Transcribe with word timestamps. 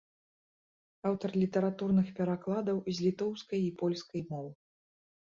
Аўтар 1.09 1.33
літаратурных 1.41 2.07
перакладаў 2.19 2.77
з 2.87 2.95
літоўскай 3.07 3.61
і 3.67 3.69
польскай 3.83 4.21
моў. 4.31 4.47